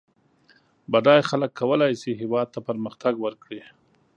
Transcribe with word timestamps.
بډای 0.91 1.21
خلک 1.29 1.51
کولای 1.61 1.93
سي 2.01 2.11
هېواد 2.21 2.47
ته 2.53 2.59
پرمختګ 2.69 3.13
ورکړي 3.21 3.61